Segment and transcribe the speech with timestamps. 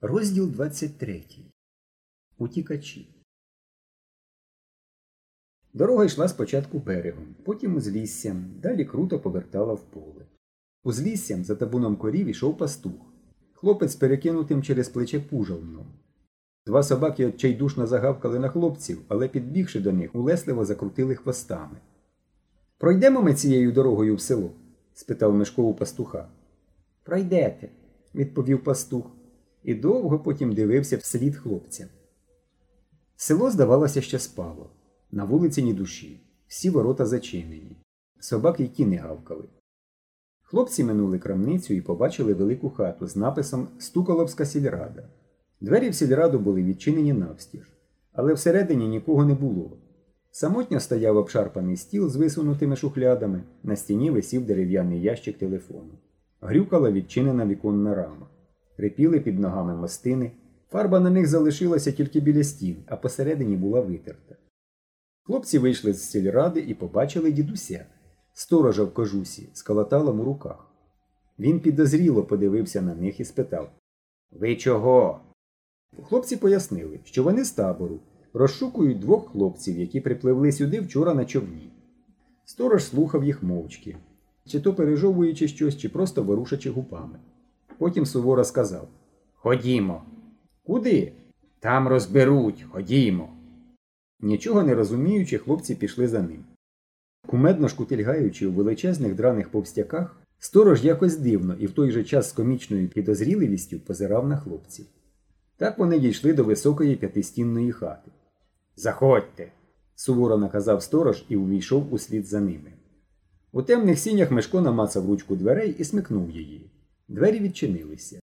[0.00, 1.24] Розділ 23.
[2.38, 3.14] Утікачі.
[5.74, 10.26] Дорога йшла спочатку берегом, потім узліссям, далі круто повертала в поле.
[10.84, 13.12] Узліссям за табуном корів ішов пастух.
[13.52, 15.86] Хлопець перекинутим через плече пужалном.
[16.66, 21.80] Два собаки отчайдушно загавкали на хлопців, але, підбігши до них, улесливо закрутили хвостами.
[22.78, 24.50] Пройдемо ми цією дорогою в село?
[24.94, 26.28] спитав Мешко у пастуха.
[27.02, 27.68] Пройдете,
[28.14, 29.17] відповів пастух,
[29.62, 31.88] і довго потім дивився вслід хлопця.
[33.16, 34.70] Село, здавалося, ще спало.
[35.10, 37.76] На вулиці ні душі, всі ворота зачинені.
[38.20, 39.44] Собаки й ті не гавкали.
[40.42, 45.08] Хлопці минули крамницю і побачили велику хату з написом Стуколовська сільрада.
[45.60, 47.72] Двері в сільраду були відчинені навстіж,
[48.12, 49.76] але всередині нікого не було.
[50.30, 55.98] Самотньо стояв обшарпаний стіл з висунутими шухлядами, на стіні висів дерев'яний ящик телефону.
[56.40, 58.26] Грюкала відчинена віконна рама.
[58.78, 60.32] Рипіли під ногами мостини,
[60.70, 64.36] фарба на них залишилася тільки біля стін, а посередині була витерта.
[65.22, 67.86] Хлопці вийшли з сільради і побачили дідуся.
[68.32, 70.66] Сторожа в кожусі з калаталом у руках.
[71.38, 73.70] Він підозріло подивився на них і спитав
[74.30, 75.20] Ви чого?
[76.02, 78.00] Хлопці пояснили, що вони з табору
[78.32, 81.72] розшукують двох хлопців, які припливли сюди вчора на човні.
[82.44, 83.96] Сторож слухав їх мовчки,
[84.46, 87.18] чи то пережовуючи щось, чи просто ворушачи губами.
[87.78, 88.88] Потім суворо сказав
[89.34, 90.02] Ходімо.
[90.62, 91.12] Куди?
[91.60, 93.28] Там розберуть, ходімо.
[94.20, 96.44] Нічого не розуміючи, хлопці пішли за ним.
[97.26, 102.32] Кумедно шкутильгаючи у величезних драних повстяках, сторож якось дивно і в той же час з
[102.32, 104.86] комічною підозріливістю позирав на хлопців.
[105.56, 108.10] Так вони дійшли до високої п'ятистінної хати.
[108.76, 109.52] Заходьте,
[109.94, 112.72] суворо наказав сторож і увійшов услід за ними.
[113.52, 116.70] У темних сінях Мешко намацав ручку дверей і смикнув її.
[117.08, 118.20] Двері відчинилися.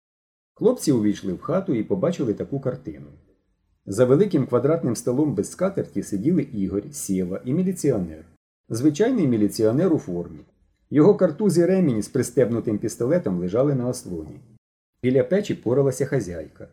[0.53, 3.07] Хлопці увійшли в хату і побачили таку картину.
[3.85, 8.25] За великим квадратним столом без скатерті сиділи Ігор, Сєва і міліціонер.
[8.69, 10.39] Звичайний міліціонер у формі.
[10.89, 14.39] Його картуз і ремінь з пристебнутим пістолетом лежали на ослоні.
[15.03, 16.67] Біля печі поралася хазяйка.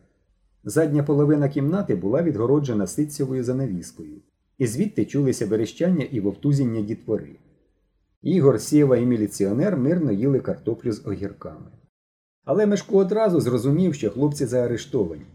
[0.63, 4.21] Задня половина кімнати була відгороджена ситцевою занавіскою,
[4.57, 7.35] і звідти чулися верещання і вовтузіння дітвори.
[8.21, 11.71] Ігор, Сєва і міліціонер мирно їли картоплю з огірками.
[12.45, 15.25] Але Мешко одразу зрозумів, що хлопці заарештовані,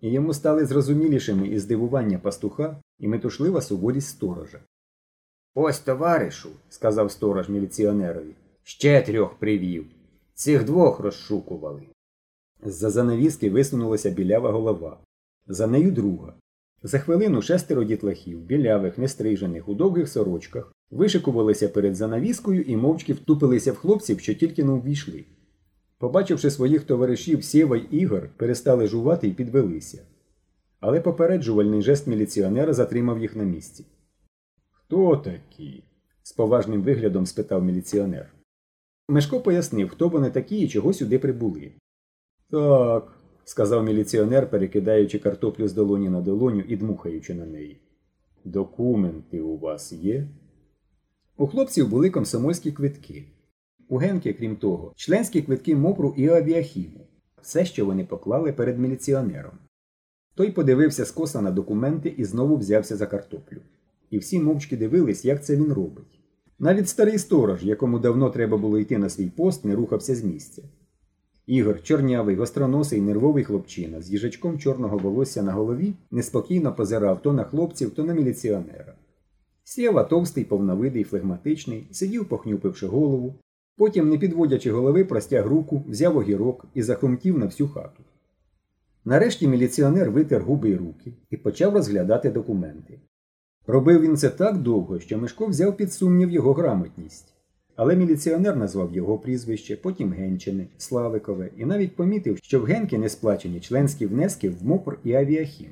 [0.00, 4.60] і йому стали зрозумілішими і здивування пастуха, і метушлива суворість сторожа.
[5.54, 9.86] Ось, товаришу, сказав сторож міліціонерові, ще трьох привів.
[10.34, 11.82] Цих двох розшукували.
[12.64, 14.98] З-за занавіски висунулася білява голова.
[15.46, 16.34] За нею друга.
[16.82, 23.72] За хвилину шестеро дітлахів, білявих, нестрижених, у довгих сорочках, вишикувалися перед занавіскою і мовчки втупилися
[23.72, 25.24] в хлопців, що тільки не увійшли.
[25.98, 30.02] Побачивши своїх товаришів Сєва й Ігор, перестали жувати і підвелися.
[30.80, 33.86] Але попереджувальний жест міліціонера затримав їх на місці.
[34.70, 35.84] Хто такі?
[36.22, 38.32] з поважним виглядом спитав міліціонер.
[39.08, 41.72] Мешко пояснив, хто вони такі і чого сюди прибули.
[42.50, 47.80] Так, сказав міліціонер, перекидаючи картоплю з долоні на долоню і дмухаючи на неї.
[48.44, 50.28] Документи у вас є?
[51.36, 53.24] У хлопців були комсомольські квитки.
[53.88, 57.00] У Генки, крім того, членські квитки мопру і авіахіму.
[57.42, 59.52] Все, що вони поклали перед міліціонером.
[60.34, 63.58] Той подивився скоса на документи і знову взявся за картоплю.
[64.10, 66.20] І всі мовчки дивились, як це він робить.
[66.58, 70.62] Навіть старий сторож, якому давно треба було йти на свій пост, не рухався з місця.
[71.46, 77.44] Ігор, чорнявий, гостроносий, нервовий хлопчина з їжачком чорного волосся на голові, неспокійно позирав то на
[77.44, 78.94] хлопців, то на міліціонера.
[79.64, 83.34] Сєва, товстий, повновидий, флегматичний, сидів, похнюпивши голову,
[83.78, 88.02] потім, не підводячи голови, простяг руку, взяв огірок і захрумтів на всю хату.
[89.04, 92.98] Нарешті міліціонер витер губи й руки і почав розглядати документи.
[93.66, 97.34] Робив він це так довго, що Мишко взяв під сумнів його грамотність.
[97.76, 103.08] Але міліціонер назвав його прізвище, потім Генчини, Славикове, і навіть помітив, що в Генки не
[103.08, 105.70] сплачені членські внески в МОПР і авіахім.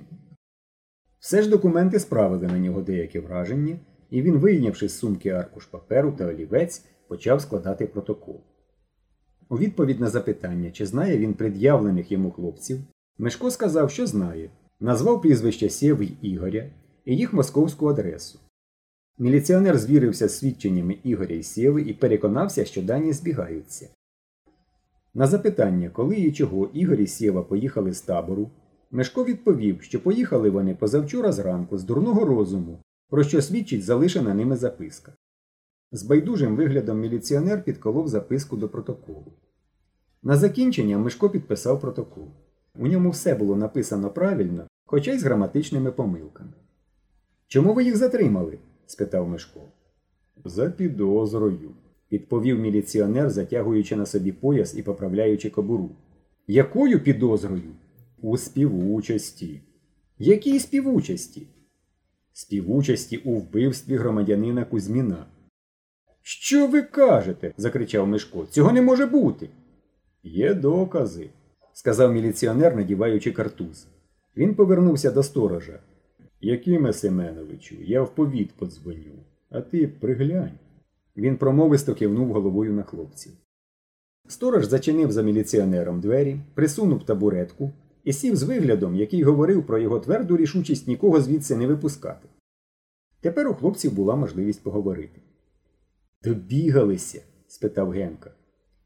[1.18, 3.76] Все ж документи справили на нього деяке враження,
[4.10, 8.40] і він, вийнявши з сумки аркуш паперу та олівець, почав складати протокол.
[9.48, 12.78] У відповідь на запитання, чи знає він пред'явлених йому хлопців,
[13.18, 14.50] Мешко сказав, що знає,
[14.80, 16.70] назвав прізвище Сєви Ігоря
[17.04, 18.38] і їх московську адресу.
[19.18, 23.88] Міліціонер звірився з свідченнями Ігоря і Сєви і переконався, що дані збігаються.
[25.14, 28.50] На запитання, коли і чого Ігор і Сєва поїхали з табору,
[28.90, 32.78] Мешко відповів, що поїхали вони позавчора зранку з дурного розуму,
[33.10, 35.12] про що свідчить залишена ними записка.
[35.92, 39.32] З байдужим виглядом міліціонер підколов записку до протоколу.
[40.22, 42.28] На закінчення Мишко підписав протокол.
[42.78, 46.52] У ньому все було написано правильно, хоча й з граматичними помилками.
[47.48, 48.58] Чому ви їх затримали?
[48.86, 49.60] спитав Мишко.
[50.44, 51.70] За підозрою,
[52.12, 55.90] відповів міліціонер, затягуючи на собі пояс і поправляючи кобуру.
[56.46, 57.72] Якою підозрою?
[58.22, 59.60] У співучасті.
[60.18, 61.46] Якій співучасті?
[62.32, 65.26] Співучасті у вбивстві громадянина Кузьміна.
[66.28, 67.52] Що ви кажете?
[67.56, 68.46] закричав Мишко.
[68.50, 69.48] Цього не може бути.
[70.22, 71.30] Є докази,
[71.72, 73.86] сказав міліціонер, надіваючи картуз.
[74.36, 75.80] Він повернувся до сторожа.
[76.40, 79.12] Якиме Семеновичу, я в повіт подзвоню,
[79.50, 80.58] а ти приглянь.
[81.16, 83.32] Він промовисто кивнув головою на хлопців.
[84.28, 87.72] Сторож зачинив за міліціонером двері, присунув табуретку
[88.04, 92.28] і сів з виглядом, який говорив про його тверду рішучість нікого звідси не випускати.
[93.20, 95.20] Тепер у хлопців була можливість поговорити.
[96.26, 97.22] Добігалися?
[97.46, 98.34] спитав Генка.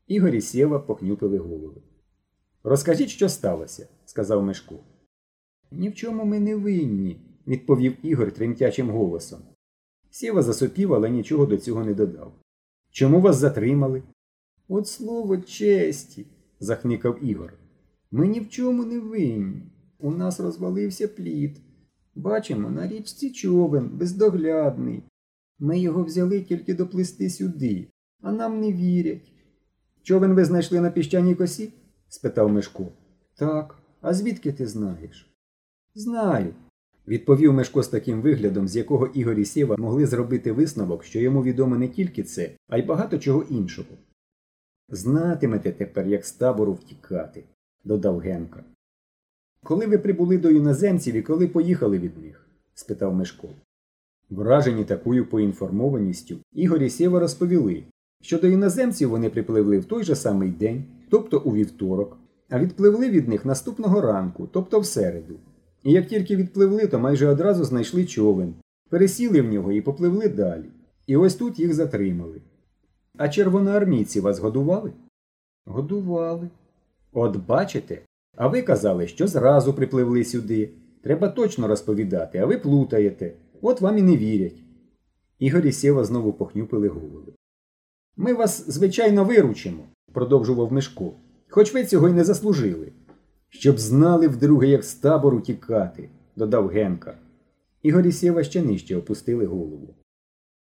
[0.06, 1.82] Ігор і Сєва похнюпили голови.
[2.62, 4.74] Розкажіть, що сталося, сказав Мишко.
[5.70, 9.40] Ні в чому ми не винні, відповів Ігор тремтячим голосом.
[10.10, 12.32] Сєва засопів, але нічого до цього не додав.
[12.90, 14.02] Чому вас затримали?
[14.68, 16.26] От слово честі,
[16.60, 17.52] захникав Ігор.
[18.10, 19.62] Ми ні в чому не винні.
[19.98, 21.60] У нас розвалився плід.
[22.14, 25.02] Бачимо, на річці човен, бездоглядний.
[25.60, 27.88] Ми його взяли тільки доплисти сюди,
[28.22, 29.32] а нам не вірять.
[30.02, 31.72] Човен ви знайшли на піщаній косі?
[32.08, 32.86] спитав Мишко.
[33.34, 35.30] Так, а звідки ти знаєш?
[35.94, 36.54] Знаю,
[37.08, 41.42] відповів Мишко з таким виглядом, з якого Ігор і Сєва могли зробити висновок, що йому
[41.42, 43.88] відомо не тільки це, а й багато чого іншого.
[44.88, 47.44] Знатимете тепер, як з табору втікати,
[47.84, 48.64] додав Генка.
[49.64, 52.46] Коли ви прибули до іноземців і коли поїхали від них?
[52.74, 53.48] спитав Мишко.
[54.30, 57.82] Вражені такою поінформованістю, Ігор і Сєва розповіли,
[58.22, 62.18] що до іноземців вони припливли в той же самий день, тобто у вівторок,
[62.50, 65.34] а відпливли від них наступного ранку, тобто в середу.
[65.84, 68.54] І як тільки відпливли, то майже одразу знайшли човен,
[68.88, 70.64] пересіли в нього і попливли далі.
[71.06, 72.40] І ось тут їх затримали.
[73.16, 74.92] А червоноармійці вас годували?
[75.66, 76.48] Годували.
[77.12, 78.02] От бачите,
[78.36, 80.70] а ви казали, що зразу припливли сюди.
[81.02, 83.32] Треба точно розповідати, а ви плутаєте.
[83.62, 84.62] От вам і не вірять.
[85.38, 87.32] Ігор і Сєва знову похнюпили голови.
[88.16, 91.12] Ми вас, звичайно, виручимо, продовжував Мишко,
[91.48, 92.92] хоч ви цього й не заслужили.
[93.48, 97.18] Щоб знали вдруге, як з табору тікати, додав Генка.
[97.82, 99.94] Ігор і Сєва ще нижче опустили голову.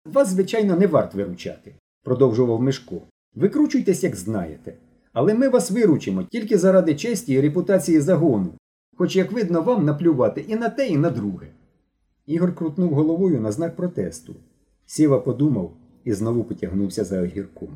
[0.05, 1.75] Вас, звичайно, не варт виручати,
[2.05, 3.03] продовжував Мишко.
[3.35, 4.77] Викручуйтесь, як знаєте.
[5.13, 8.55] Але ми вас виручимо тільки заради честі і репутації загону,
[8.97, 11.49] хоч, як видно, вам наплювати і на те, і на друге.
[12.27, 14.35] Ігор крутнув головою на знак протесту.
[14.87, 15.73] Сіва подумав
[16.05, 17.69] і знову потягнувся за огірком.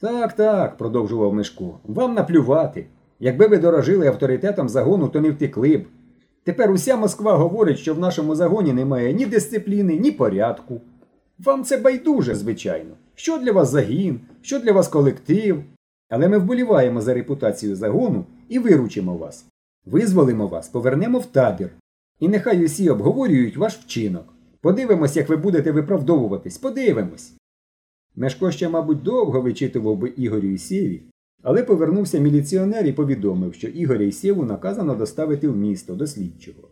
[0.00, 2.86] Так, так, продовжував Мишко, вам наплювати.
[3.20, 5.86] Якби ви дорожили авторитетом загону, то не втекли б.
[6.44, 10.80] Тепер уся Москва говорить, що в нашому загоні немає ні дисципліни, ні порядку.
[11.38, 12.94] Вам це байдуже, звичайно.
[13.14, 15.64] Що для вас загін, що для вас колектив.
[16.08, 19.46] Але ми вболіваємо за репутацію загону і виручимо вас.
[19.86, 21.70] Визволимо вас, повернемо в табір.
[22.20, 24.34] І нехай усі обговорюють ваш вчинок.
[24.60, 27.34] Подивимось, як ви будете виправдовуватись, подивимось.
[28.16, 31.02] Мешко ще, мабуть, довго вичитував би Ігорю і Сєві,
[31.42, 36.68] але повернувся міліціонер і повідомив, що Ігоря і Сєву наказано доставити в місто до слідчого.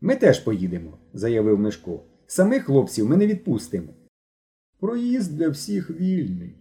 [0.00, 2.00] Ми теж поїдемо, заявив Мешко.
[2.26, 3.88] Самих хлопців ми не відпустимо.
[4.80, 6.54] Проїзд для всіх вільний,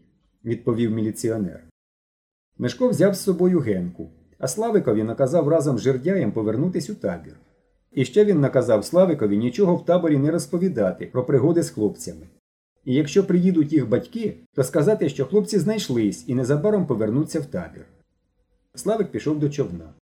[0.45, 1.63] відповів міліціонер.
[2.57, 7.38] Мешко взяв з собою Генку, а Славикові наказав разом з жердяєм повернутись у табір.
[7.95, 12.27] І ще він наказав Славикові нічого в таборі не розповідати про пригоди з хлопцями.
[12.85, 17.85] І якщо приїдуть їх батьки, то сказати, що хлопці знайшлись і незабаром повернуться в табір.
[18.75, 19.93] Славик пішов до човна.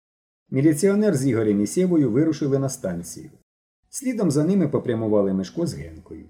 [0.50, 3.30] Міліціонер з Ігорем і Сєвою вирушили на станцію.
[3.90, 6.24] Слідом за ними попрямували Мешко з Генкою.